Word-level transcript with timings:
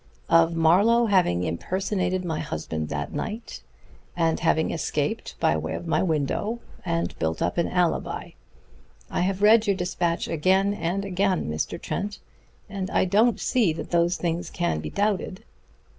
Of 0.29 0.53
Mr. 0.53 0.55
Marlowe 0.55 1.05
having 1.05 1.43
impersonated 1.43 2.25
my 2.25 2.39
husband 2.39 2.89
that 2.89 3.13
night, 3.13 3.61
and 4.17 4.39
having 4.39 4.71
escaped 4.71 5.39
by 5.39 5.55
way 5.55 5.75
of 5.75 5.85
my 5.85 6.01
window, 6.01 6.59
and 6.83 7.15
built 7.19 7.39
up 7.39 7.59
an 7.59 7.67
alibi. 7.67 8.31
I 9.11 9.21
have 9.21 9.43
read 9.43 9.67
your 9.67 9.75
despatch 9.75 10.27
again 10.27 10.73
and 10.73 11.05
again, 11.05 11.47
Mr. 11.51 11.79
Trent, 11.79 12.17
and 12.67 12.89
I 12.89 13.05
don't 13.05 13.39
see 13.39 13.73
that 13.73 13.91
those 13.91 14.17
things 14.17 14.49
can 14.49 14.79
be 14.79 14.89
doubted." 14.89 15.43